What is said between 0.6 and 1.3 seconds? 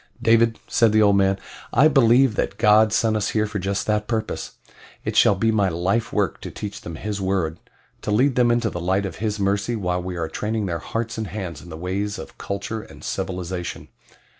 said the old